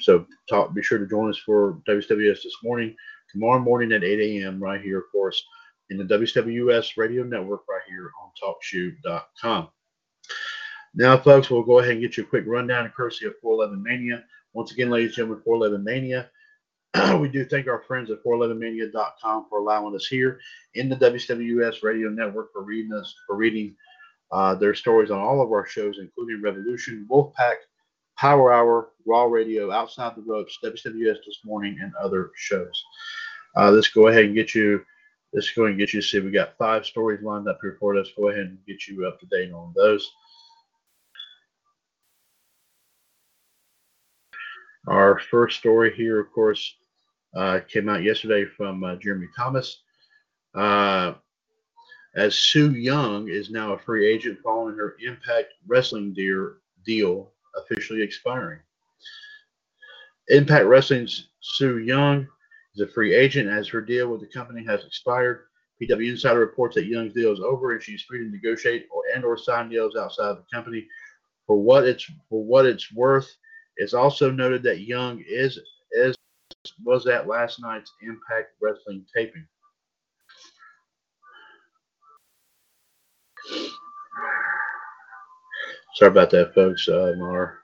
[0.01, 2.95] So talk, be sure to join us for WWS this morning,
[3.31, 4.63] tomorrow morning at 8 a.m.
[4.63, 5.43] right here, of course,
[5.91, 9.69] in the WWS radio network right here on TalkShoe.com.
[10.95, 13.83] Now, folks, we'll go ahead and get you a quick rundown of courtesy of 411
[13.83, 14.25] Mania.
[14.53, 16.31] Once again, ladies and gentlemen, 411 Mania
[17.19, 20.39] we do thank our friends at 411mania.com for allowing us here
[20.75, 23.75] in the WWS Radio Network for reading us for reading
[24.31, 27.57] uh, their stories on all of our shows, including Revolution, Wolfpack,
[28.17, 32.85] Power Hour, Raw Radio, Outside the Ropes, WWS This Morning, and other shows.
[33.57, 34.85] Uh, let's go ahead and get you.
[35.33, 36.01] Let's go and get you.
[36.01, 38.09] To see, we got five stories lined up here for us.
[38.17, 40.13] Go ahead and get you up to date on those.
[44.87, 46.77] Our first story here, of course,
[47.35, 49.83] uh, came out yesterday from uh, Jeremy Thomas.
[50.55, 51.15] Uh,
[52.15, 56.55] as Su Yung is now a free agent following her Impact Wrestling deal,
[56.87, 58.61] deal officially expiring.
[60.29, 62.27] Impact Wrestling's Su Yung
[62.75, 65.47] is a free agent as her deal with the company has expired.
[65.83, 69.25] PW Insider reports that Yung's deal is over and she's free to negotiate or and
[69.25, 70.87] or sign deals outside of the company.
[71.47, 73.37] For what it's for what it's worth,
[73.77, 75.59] it's also noted that Yung is
[75.93, 76.15] is
[76.85, 79.47] was at last night's Impact Wrestling taping.
[85.95, 86.89] Sorry about that, folks.
[86.89, 87.64] Uh, Mar.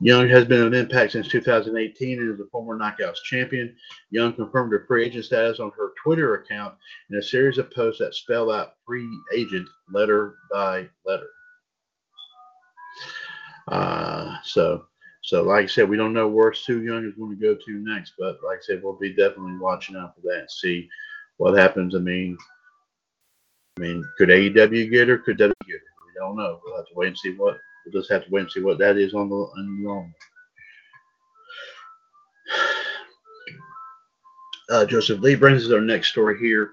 [0.00, 3.74] Yung has been an impact since 2018 and is a former Knockouts champion.
[4.10, 6.74] Yung confirmed her free agent status on her Twitter account
[7.10, 11.28] in a series of posts that spell out free agent letter by letter.
[13.68, 14.84] Uh, so,
[15.22, 17.72] so like I said, we don't know where Su Yung is going to go to
[17.78, 20.88] next, but like I said, we'll be definitely watching out for that and see
[21.38, 21.94] what happens.
[21.94, 22.36] I mean,
[23.78, 25.18] I mean, could AEW get her?
[25.18, 26.06] Could WWE get her?
[26.06, 26.60] We don't know.
[26.64, 28.78] We'll have to wait and see what We'll just have to wait and see what
[28.78, 30.12] that is on the on the long.
[34.68, 36.72] Uh, Joseph Lee brings us our next story here.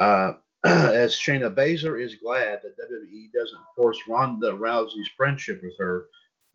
[0.00, 0.32] Uh,
[0.64, 6.06] as Shayna Baszler is glad that WWE doesn't force Ronda Rousey's friendship with her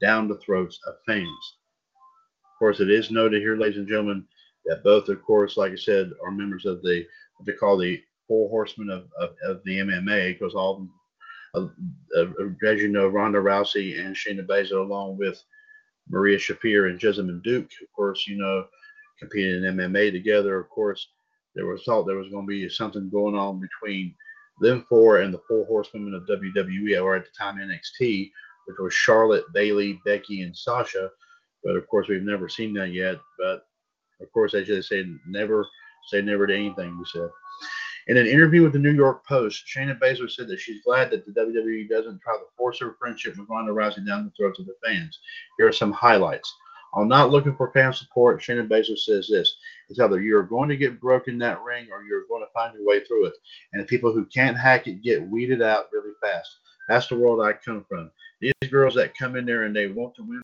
[0.02, 1.28] down the throats of fans.
[1.28, 4.26] Of course, it is noted here, ladies and gentlemen,
[4.66, 7.06] that both, of course, like I said, are members of the
[7.38, 10.88] what they call the Four Horsemen of, of, of the MMA, because all
[11.54, 11.74] them
[12.16, 12.26] uh,
[12.68, 15.44] as you know, Ronda Rousey and Shayna Baszler, along with
[16.10, 18.66] Marina Shafir and Jessamyn Duke, of course, you know,
[19.20, 20.60] competing in MMA together.
[20.60, 21.08] Of course,
[21.56, 24.16] there was thought there was going to be something going on between
[24.60, 28.32] them four and the four horsewomen of WWE, or at the time NXT,
[28.66, 31.10] which was Charlotte, Bayley, Becky, and Sasha.
[31.64, 33.18] But of course, we've never seen that yet.
[33.38, 33.66] But
[34.22, 35.66] of course, as they say, never
[36.08, 36.98] say never to anything.
[36.98, 37.30] We said.
[38.08, 41.26] In an interview with the New York Post, Shayna Baszler said that she's glad that
[41.26, 44.66] the WWE doesn't try to force her friendship with Ronda Rousey down the throats of
[44.66, 45.20] the fans.
[45.58, 46.54] Here are some highlights.
[46.96, 48.42] I'm not looking for fan support.
[48.42, 49.58] Shayna Baszler says this.
[49.90, 52.88] It's either you're going to get broken that ring or you're going to find your
[52.88, 53.34] way through it.
[53.74, 56.50] And the people who can't hack it get weeded out really fast.
[56.88, 58.10] That's the world I come from.
[58.40, 60.42] These girls that come in there and they want to win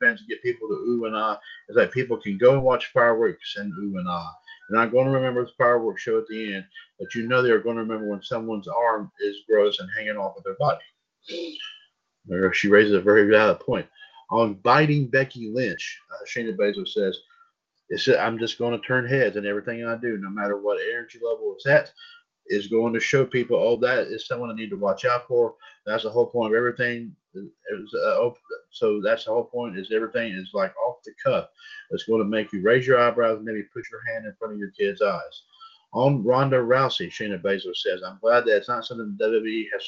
[0.00, 2.90] fans to get people to ooh and ah is that people can go and watch
[2.92, 4.34] fireworks and ooh and ah.
[4.70, 6.64] They're not going to remember the fireworks show at the end,
[6.98, 10.36] but you know they're going to remember when someone's arm is gross and hanging off
[10.36, 10.80] of their body.
[12.52, 13.86] She raises a very valid point.
[14.30, 17.18] On biting Becky Lynch, uh, Shayna Baszler says,
[17.88, 21.18] it's, I'm just going to turn heads in everything I do, no matter what energy
[21.20, 21.92] level it's at
[22.46, 25.54] is going to show people, oh, that is someone I need to watch out for.
[25.86, 27.14] That's the whole point of everything.
[27.36, 28.30] Uh,
[28.70, 31.48] so that's the whole point is everything is like off the cuff.
[31.90, 34.54] It's going to make you raise your eyebrows and maybe put your hand in front
[34.54, 35.42] of your kid's eyes.
[35.92, 39.82] On Ronda Rousey, Shayna Baszler says, I'm glad that it's not something WWE has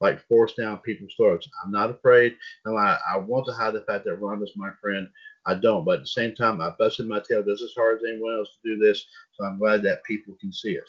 [0.00, 1.48] like forced down people's throats.
[1.64, 2.36] I'm not afraid.
[2.66, 5.08] No, I, I want to hide the fact that Ronda's my friend.
[5.46, 5.84] I don't.
[5.84, 8.48] But at the same time, I busted my tail just as hard as anyone else
[8.62, 9.06] to do this.
[9.32, 10.88] So I'm glad that people can see it.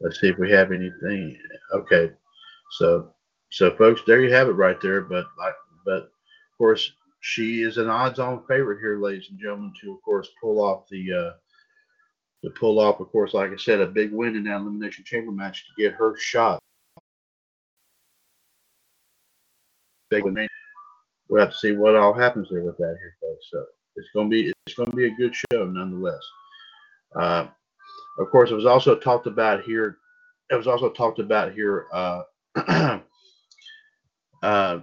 [0.00, 1.38] Let's see if we have anything.
[1.72, 2.12] Okay,
[2.72, 3.12] so
[3.50, 5.00] so folks, there you have it right there.
[5.00, 5.26] But
[5.84, 6.10] but of
[6.58, 10.86] course, she is an odds-on favorite here, ladies and gentlemen, to of course pull off
[10.90, 11.30] the uh,
[12.44, 15.32] to pull off, of course, like I said, a big win in that elimination chamber
[15.32, 16.60] match to get her shot.
[20.10, 20.46] Big win
[21.28, 23.46] we'll have to see what all happens there with that here, folks.
[23.50, 23.64] So
[23.96, 26.22] it's going to be it's to be a good show nonetheless.
[27.14, 27.46] Uh,
[28.18, 29.98] of course, it was also talked about here.
[30.50, 31.86] It was also talked about here.
[31.92, 32.22] Uh,
[34.42, 34.80] uh,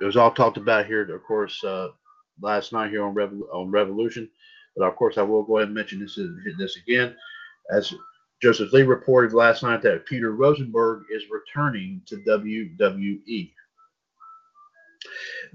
[0.00, 1.88] it was all talked about here, of course, uh,
[2.40, 3.16] last night here on,
[3.52, 4.28] on Revolution.
[4.76, 6.18] But of course, I will go ahead and mention this
[6.58, 7.16] this again,
[7.72, 7.92] as
[8.40, 13.52] Joseph Lee reported last night that Peter Rosenberg is returning to WWE.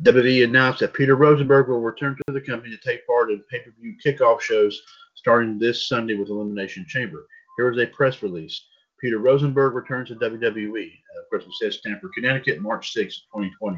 [0.02, 3.60] WWE announced that Peter Rosenberg will return to the company to take part in pay
[3.60, 4.82] per view kickoff shows
[5.16, 7.28] starting this Sunday with Elimination Chamber.
[7.58, 8.66] Here is a press release.
[9.00, 10.92] Peter Rosenberg returns to WWE.
[10.92, 13.78] Uh, of course, it says Stamford, Connecticut, March 6, 2020.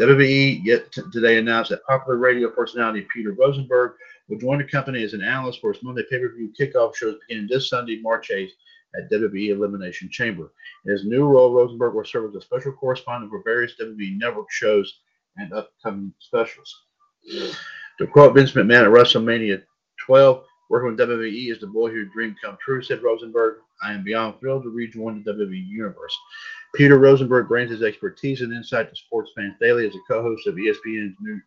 [0.00, 3.92] WWE yet t- today announced that popular radio personality Peter Rosenberg
[4.28, 7.68] will join the company as an analyst for its Monday pay-per-view kickoff shows beginning this
[7.68, 8.50] Sunday, March 8th
[8.96, 10.52] at WWE Elimination Chamber.
[10.84, 14.50] In his new role, Rosenberg will serve as a special correspondent for various WWE Network
[14.50, 15.00] shows
[15.36, 16.84] and upcoming specials.
[17.98, 19.62] To quote Vince McMahon at WrestleMania
[20.06, 20.44] 12.
[20.70, 23.56] Working with WWE is the boyhood dream come true, said Rosenberg.
[23.82, 26.14] I am beyond thrilled to rejoin the WWE universe.
[26.74, 30.56] Peter Rosenberg brings his expertise and insight to Sports Fans Daily as a co-host of
[30.56, 31.40] ESPN's New,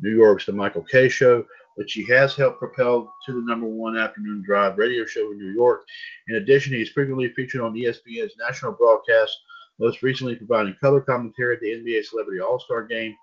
[0.00, 1.44] New York's The Michael Kay Show,
[1.76, 5.52] which he has helped propel to the number one afternoon drive radio show in New
[5.52, 5.84] York.
[6.28, 9.36] In addition, he is frequently featured on ESPN's national broadcast,
[9.78, 13.14] most recently providing color commentary at the NBA Celebrity All-Star Game.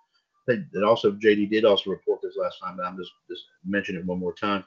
[0.47, 4.07] That also JD did also report this last time, but I'm just just mentioning it
[4.07, 4.65] one more time.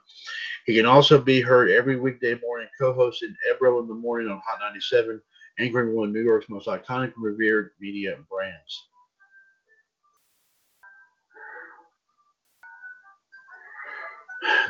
[0.64, 4.60] He can also be heard every weekday morning, co-hosting Ebro in the morning on Hot
[4.60, 5.20] 97
[5.58, 8.88] anchoring one of New York's most iconic and revered media brands.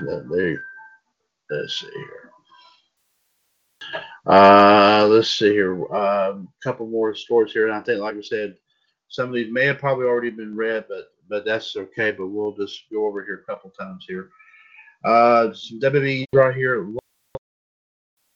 [0.01, 0.63] There,
[1.51, 2.31] let's see here.
[4.27, 5.83] Uh, let's see here.
[5.85, 8.57] A um, couple more stories here, and I think, like I said,
[9.09, 12.13] some of these may have probably already been read, but but that's okay.
[12.13, 14.31] But we'll just go over here a couple times here.
[15.05, 16.89] Uh, some WWE right here.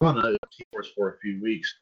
[0.01, 0.37] Lana
[0.95, 1.75] for a few weeks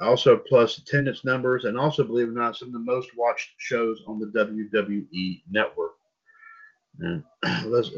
[0.00, 3.50] also plus attendance numbers, and also, believe it or not, some of the most watched
[3.58, 5.92] shows on the WWE network.
[6.98, 7.24] And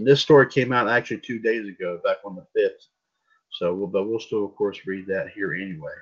[0.06, 2.86] this story came out actually two days ago, back on the 5th.
[3.52, 5.92] So, we'll, but we'll still, of course, read that here anyway,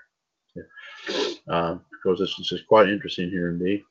[1.49, 3.85] uh, because this, this is quite interesting here indeed.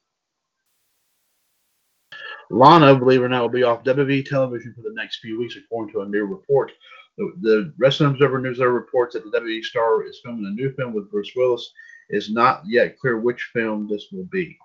[2.49, 5.55] Lana, believe it or not, will be off WWE television for the next few weeks,
[5.57, 6.71] according to a new report.
[7.17, 10.93] The, the Wrestling Observer Newsletter reports that the WWE star is filming a new film
[10.93, 11.71] with Bruce Willis
[12.09, 14.57] it's not yet clear which film this will be.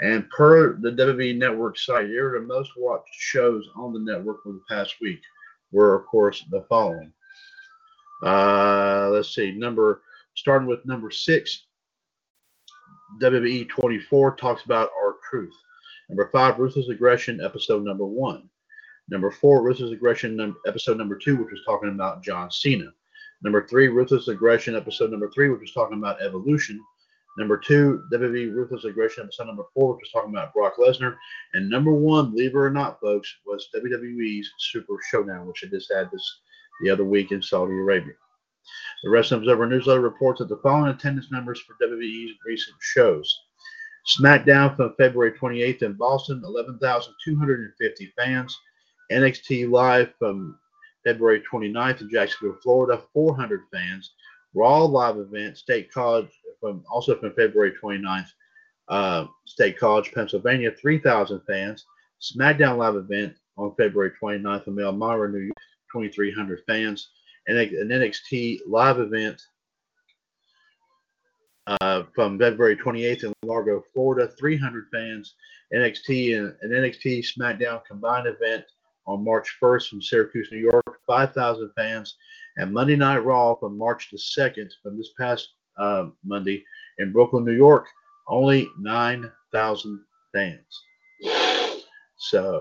[0.00, 4.42] And per the WWE Network site, here are the most watched shows on the network
[4.42, 5.20] for the past week
[5.72, 7.12] were, of course, the following.
[8.24, 10.02] Uh, let's see, number
[10.34, 11.66] starting with number six,
[13.20, 15.54] WWE 24 talks about our truth.
[16.08, 18.48] Number five, Ruthless Aggression, episode number one.
[19.08, 22.92] Number four, Ruthless Aggression, episode number two, which was talking about John Cena.
[23.42, 26.80] Number three, Ruthless Aggression, episode number three, which was talking about evolution.
[27.38, 31.16] Number two, WWE Ruthless Aggression, episode number four, which was talking about Brock Lesnar.
[31.54, 35.92] And number one, believe it or not, folks, was WWE's Super Showdown, which I just
[35.94, 36.40] had this
[36.82, 38.14] the other week in Saudi Arabia.
[39.04, 43.32] The Wrestling Observer newsletter reports that the following attendance numbers for WWE's recent shows.
[44.20, 48.58] SmackDown from February 28th in Boston, 11,250 fans.
[49.12, 50.58] NXT Live from
[51.04, 54.12] February 29th in Jacksonville, Florida, 400 fans.
[54.54, 56.28] Raw live event, State College,
[56.60, 58.28] from also from February 29th,
[58.88, 61.86] uh, State College, Pennsylvania, 3,000 fans.
[62.20, 65.56] SmackDown live event on February 29th in Elmira, New York,
[65.92, 67.10] 2,300 fans.
[67.46, 69.40] And an NXT live event
[71.66, 75.34] uh, from February 28th in Largo, Florida, 300 fans.
[75.74, 78.64] NXT and an NXT SmackDown combined event
[79.06, 82.16] on March 1st from Syracuse, New York, 5,000 fans.
[82.56, 86.64] And Monday Night Raw from March the 2nd, from this past uh, Monday
[86.98, 87.86] in Brooklyn, New York,
[88.28, 90.00] only 9,000
[90.32, 90.84] fans.
[92.16, 92.60] So,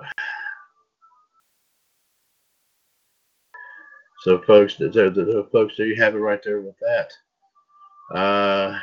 [4.22, 7.12] so folks, the, the, the, folks, there you have it right there with that.
[8.16, 8.80] Uh,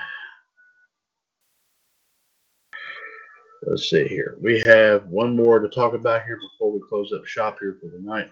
[3.62, 4.36] let's see here.
[4.40, 7.88] We have one more to talk about here before we close up shop here for
[7.88, 8.30] the night.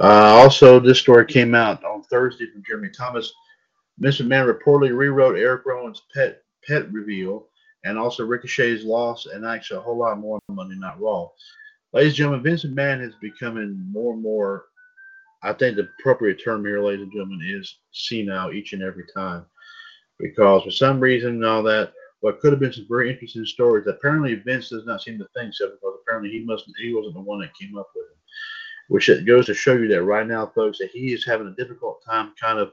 [0.00, 3.32] Uh, also, this story came out on Thursday from Jeremy Thomas.
[4.00, 4.26] Mr.
[4.26, 7.46] Man reportedly rewrote Eric Rowan's pet pet reveal
[7.84, 11.28] and also Ricochet's loss and actually a whole lot more on Monday Night Raw.
[11.92, 14.66] Ladies and gentlemen, Vince McMahon is becoming more and more
[15.44, 19.44] I think the appropriate term here, ladies and gentlemen, is senile each and every time.
[20.18, 23.86] Because for some reason and all that, what could have been some very interesting stories,
[23.86, 27.20] apparently Vince does not seem to think so because apparently he must he wasn't the
[27.20, 28.16] one that came up with it.
[28.88, 31.62] Which it goes to show you that right now, folks, that he is having a
[31.62, 32.72] difficult time kind of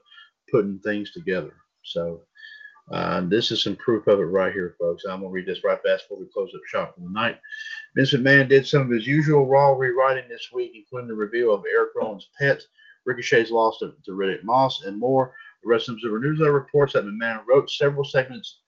[0.50, 1.54] putting things together.
[1.84, 2.22] So
[2.92, 5.06] uh, this is some proof of it right here, folks.
[5.06, 7.40] I'm gonna read this right fast before we close up shop for the night.
[7.96, 11.64] Vince McMahon did some of his usual Raw rewriting this week, including the reveal of
[11.72, 12.62] Eric Rowan's pet,
[13.06, 15.34] Ricochet's loss to, to Riddick Moss, and more.
[15.64, 18.60] The Wrestling Observer Newsletter reports that McMahon wrote several segments,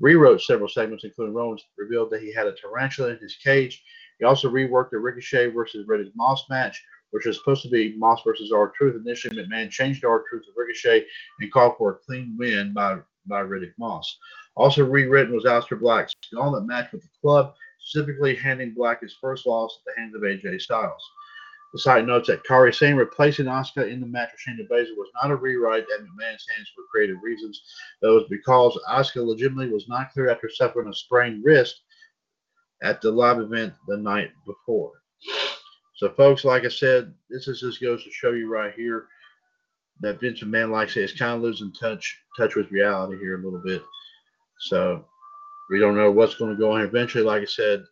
[0.00, 3.84] rewrote several segments, including Rowan's revealed that he had a tarantula in his cage.
[4.20, 8.20] He also reworked the Ricochet versus Riddick Moss match, which was supposed to be Moss
[8.24, 9.02] versus R-Truth.
[9.04, 11.06] Initially, McMahon changed R-Truth to Ricochet
[11.40, 14.18] and called for a clean win by, by Riddick Moss.
[14.56, 19.46] Also rewritten was Aleister Black's gauntlet match with the club specifically handing Black his first
[19.46, 21.02] loss at the hands of AJ Styles.
[21.72, 25.08] The site notes that Kairi Sane replacing Asuka in the match with Shayna Baszler was
[25.22, 27.62] not a rewrite at McMahon's hands for creative reasons.
[28.02, 31.82] That was because Asuka legitimately was not clear after suffering a sprained wrist
[32.82, 34.92] at the live event the night before.
[35.96, 39.06] So, folks, like I said, this is just goes to show you right here
[40.00, 43.38] that Vince McMahon, like I say, is kind of losing touch touch with reality here
[43.38, 43.82] a little bit.
[44.60, 45.04] So
[45.70, 46.80] we don't know what's going to go on.
[46.80, 47.84] Eventually, like I said,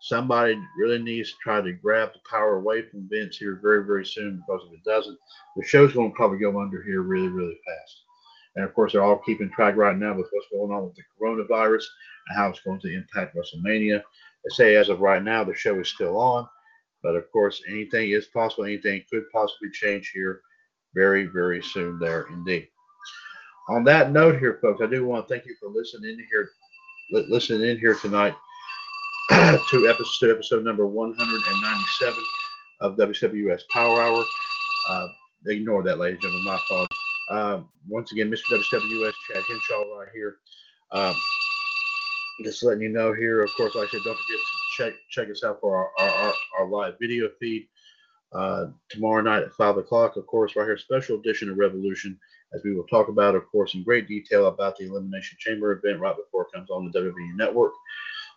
[0.00, 4.04] somebody really needs to try to grab the power away from Vince here very, very
[4.04, 5.18] soon because if it doesn't,
[5.56, 8.02] the show's going to probably go under here really, really fast.
[8.56, 11.02] And of course, they're all keeping track right now with what's going on with the
[11.20, 11.84] coronavirus
[12.28, 14.00] and how it's going to impact WrestleMania.
[14.44, 16.48] They say as of right now, the show is still on,
[17.02, 18.64] but of course, anything is possible.
[18.64, 20.40] Anything could possibly change here
[20.94, 21.98] very, very soon.
[21.98, 22.68] There, indeed.
[23.68, 26.50] On that note, here, folks, I do want to thank you for listening in here,
[27.10, 28.34] listening in here tonight
[29.30, 32.14] to episode episode number 197
[32.80, 34.24] of WWS Power Hour.
[34.88, 35.06] Uh,
[35.46, 36.44] ignore that, ladies and gentlemen.
[36.44, 36.88] My fault.
[37.30, 38.42] Uh, once again, Mr.
[38.52, 40.36] WWS Chad Henshaw right here.
[40.90, 41.14] Uh,
[42.42, 45.30] just letting you know here, of course, like I said, don't forget to check check
[45.30, 47.68] us out for our, our, our, our live video feed
[48.34, 50.16] uh, tomorrow night at 5 o'clock.
[50.16, 52.18] Of course, right here, special edition of Revolution,
[52.52, 56.00] as we will talk about, of course, in great detail about the Elimination Chamber event
[56.00, 57.72] right before it comes on the WWE Network.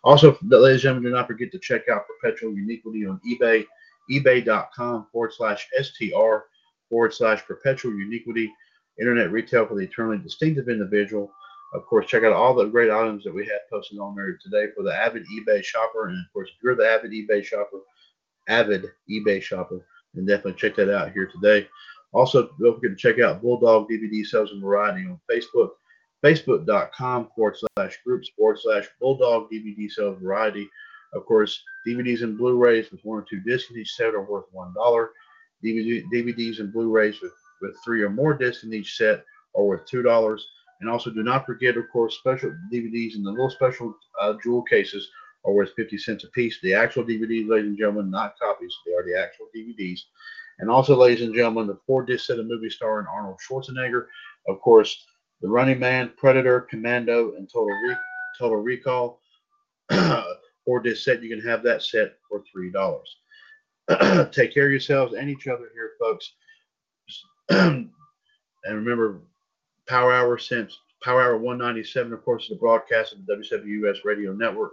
[0.04, 3.66] Also, ladies and gentlemen, do not forget to check out Perpetual Uniquity on eBay,
[4.10, 6.46] ebay.com forward slash STR
[6.88, 8.52] forward slash Perpetual Uniquity
[9.00, 11.30] internet retail for the eternally distinctive individual.
[11.74, 14.72] Of course, check out all the great items that we have posted on there today
[14.74, 16.08] for the avid eBay shopper.
[16.08, 17.80] And of course, if you're the avid eBay shopper,
[18.48, 19.84] avid eBay shopper,
[20.14, 21.68] then definitely check that out here today.
[22.12, 25.70] Also, don't forget to check out Bulldog DVD Sales and Variety on Facebook,
[26.24, 30.68] facebook.com forward slash groups forward slash Bulldog DVD Sales Variety.
[31.12, 34.72] Of course, DVDs and Blu-rays with one or two discs each set are worth one
[34.74, 35.10] dollar.
[35.64, 39.24] DVD, DVDs and Blu-rays with with three or more discs in each set
[39.56, 40.46] are worth two dollars.
[40.80, 44.62] And also, do not forget, of course, special DVDs in the little special uh, jewel
[44.62, 45.08] cases
[45.44, 46.60] are worth 50 cents a piece.
[46.60, 48.76] The actual DVDs, ladies and gentlemen, not copies.
[48.86, 50.00] They are the actual DVDs.
[50.60, 54.06] And also, ladies and gentlemen, the four disc set of movie starring Arnold Schwarzenegger.
[54.48, 55.04] Of course,
[55.40, 57.96] The Running Man, Predator, Commando, and Total, Re-
[58.38, 59.20] Total Recall.
[60.64, 64.30] four disc set, you can have that set for $3.
[64.32, 66.34] Take care of yourselves and each other here, folks.
[67.50, 67.90] and
[68.66, 69.20] remember,
[69.86, 74.32] Power Hour since Power Hour 197, of course, is a broadcast of the WWS Radio
[74.32, 74.72] Network,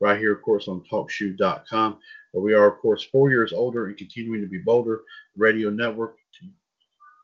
[0.00, 1.98] right here, of course, on TalkShoe.com,
[2.32, 5.02] where we are, of course, four years older and continuing to be bolder.
[5.34, 6.16] The radio network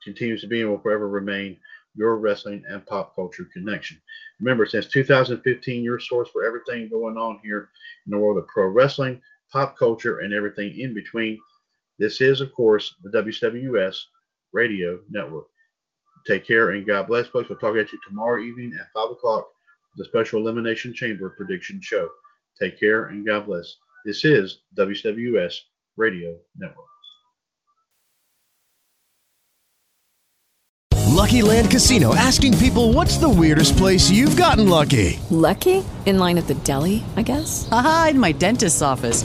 [0.02, 1.58] continues to be and will forever remain
[1.94, 4.00] your wrestling and pop culture connection.
[4.40, 7.70] Remember, since 2015, your source for everything going on here
[8.06, 9.20] in the world of pro wrestling,
[9.52, 11.38] pop culture, and everything in between.
[11.98, 14.04] This is, of course, the WWS
[14.52, 15.46] Radio Network.
[16.26, 17.48] Take care and God bless, folks.
[17.48, 21.80] We'll talk at you tomorrow evening at 5 o'clock for the special Elimination Chamber prediction
[21.82, 22.08] show.
[22.60, 23.76] Take care and God bless.
[24.04, 25.54] This is WWS
[25.96, 26.86] Radio Network.
[31.18, 35.18] Lucky Land Casino asking people what's the weirdest place you've gotten lucky?
[35.30, 35.84] Lucky?
[36.06, 37.68] In line at the deli, I guess?
[37.72, 39.24] Aha, in my dentist's office.